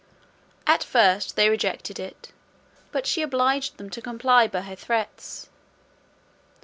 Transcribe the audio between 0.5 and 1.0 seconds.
At